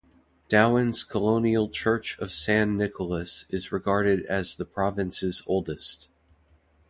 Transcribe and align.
Dauin's 0.49 1.03
colonial 1.03 1.69
Church 1.69 2.17
of 2.17 2.31
San 2.31 2.75
Nicolas 2.75 3.45
is 3.49 3.71
regarded 3.71 4.25
as 4.25 4.55
the 4.55 4.65
Province's 4.65 5.43
oldest. 5.45 6.09